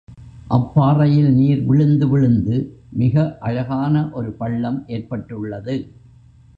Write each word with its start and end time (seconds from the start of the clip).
அப்பாறையில் 0.49 1.29
நீர் 1.33 1.61
விழுந்து 1.65 2.07
விழுந்து 2.07 2.55
மிக 2.91 3.37
அழகான 3.39 4.09
ஒரு 4.11 4.31
பள்ளம் 4.31 4.83
ஏற்பட்டுள்ளது. 4.87 5.75